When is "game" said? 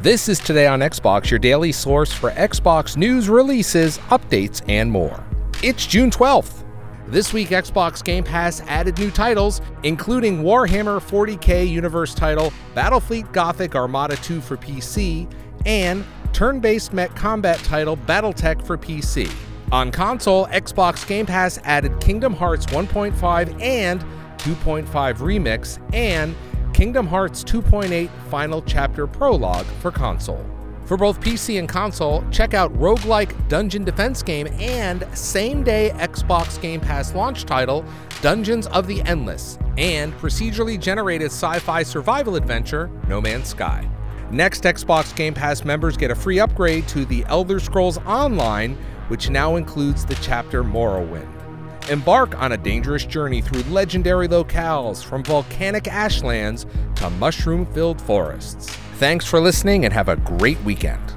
8.04-8.22, 21.08-21.26, 34.22-34.46, 36.62-36.80, 45.16-45.34